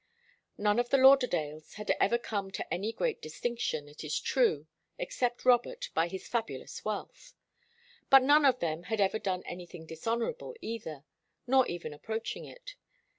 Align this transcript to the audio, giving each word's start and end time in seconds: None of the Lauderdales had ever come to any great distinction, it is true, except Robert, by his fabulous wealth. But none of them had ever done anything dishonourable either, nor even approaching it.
None 0.57 0.79
of 0.79 0.89
the 0.89 0.97
Lauderdales 0.97 1.75
had 1.75 1.91
ever 1.99 2.17
come 2.17 2.49
to 2.53 2.73
any 2.73 2.91
great 2.91 3.21
distinction, 3.21 3.87
it 3.87 4.03
is 4.03 4.19
true, 4.19 4.65
except 4.97 5.45
Robert, 5.45 5.91
by 5.93 6.07
his 6.07 6.27
fabulous 6.27 6.83
wealth. 6.83 7.35
But 8.09 8.23
none 8.23 8.43
of 8.43 8.57
them 8.61 8.85
had 8.85 8.99
ever 8.99 9.19
done 9.19 9.43
anything 9.45 9.85
dishonourable 9.85 10.55
either, 10.59 11.05
nor 11.45 11.67
even 11.67 11.93
approaching 11.93 12.45
it. 12.45 12.73